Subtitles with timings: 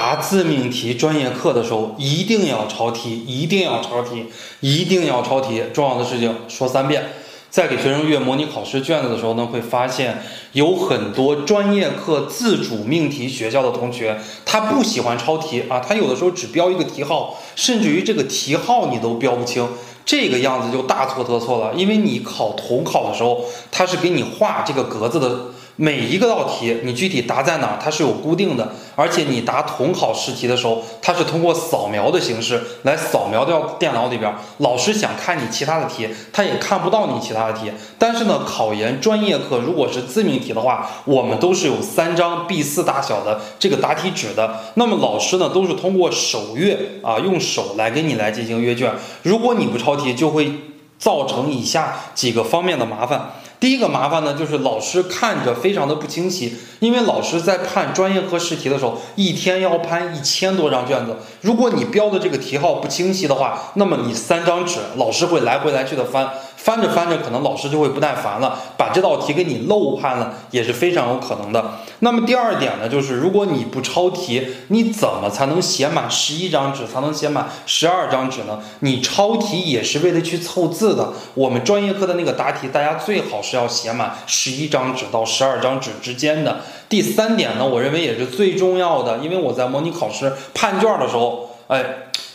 [0.00, 4.24] 答自命题专业课的时候，一定要抄题，一定要抄题，
[4.60, 5.62] 一定要抄题。
[5.74, 7.04] 重要的事情说三遍。
[7.50, 10.22] 在给学生阅模拟考试卷子的时候呢，会发现
[10.52, 19.68] 有很多专业课自主命题学校的同学，他不喜欢抄题啊，他有的时候只标一个题号，甚至于这个题号你都标不清，
[20.10, 21.72] 这个样子就大错特错了。
[21.72, 25.38] 因为你考统考的时候，它是给你画这个格子的。
[25.76, 34.30] 每一个道题，你具体答在哪，它是有固定的，而且你答统考试题的时候，它是通过扫描的形式来扫描掉电脑里边。
[34.58, 37.72] 老师想看你其他的题，他也看不到你其他的题。
[37.98, 44.60] 但是呢，考研专业课如果是自命题的话，我们都是有三张 B4 大小的这个答题纸的。
[44.74, 48.92] 那么老师呢，都是通过手阅啊，用手来给你来进行阅卷。
[49.22, 50.52] 如果你不抄题，就会
[50.98, 53.30] 造成以下几个方面的麻烦。
[53.60, 61.14] 第一个麻烦呢，就是老师看着非常的不清晰，因为老师在判专业课试题的时候，一天要判一千多张卷子。
[61.42, 66.30] 如果你标的这个题号不清晰的话，那么你三张纸，老师会来回来去的翻。
[66.56, 71.78] 翻着翻着，可能老师就会不耐烦了，把这道题给你漏判了，也是非常有可能的。
[72.00, 78.60] 那么第二点呢，就是如果你不抄题，你怎么才能写满十一张纸，才能写满十二张纸呢？
[78.80, 81.14] 你抄题也是为了去凑字的。
[81.32, 86.60] 我们专业课的那个答题，大家最好是要写满十一张纸到十二张纸之间的。
[86.88, 91.84] 第三点呢，我认为也是最重要的，因为我在模拟考试判卷的时候，哎，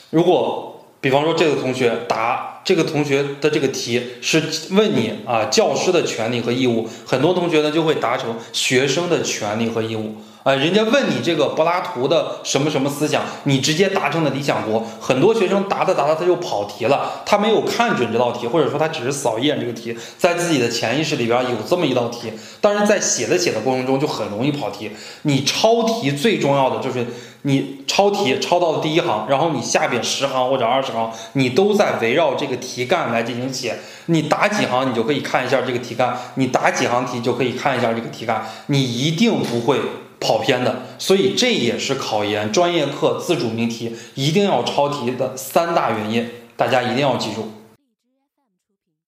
[0.09, 2.52] 如果比方说这个同学答。
[2.66, 10.16] 这个同学的这个题是问你啊，教师的权利和义务，很多同学呢就会答成学生的权利和义务。
[10.41, 14.83] 啊，人家问你这个柏拉图的什么什么思想，你直接答成了理想国。
[14.99, 24.91] 很多学生答着答着他就跑题了，他没有看准这道题，或者说他只是扫一眼这个题，在自己的潜意识里边有这么一道题，当然在写的写的过程中就很容易跑题。
[25.23, 27.07] 你抄题最重要的就是
[27.41, 33.77] 你抄题抄到了第一行，然后你下边十行或者二十行，你都在围绕这个题干来进行写。
[34.07, 38.45] 你答几行，你就可以看一下这个题干；你答几行题，就可以看一下这个题干。
[38.67, 39.79] 你一定不会。
[40.17, 47.51] 跑偏的，所以这也是考研专业课自主命题一定要抄题的三大原因，大家一定要记住。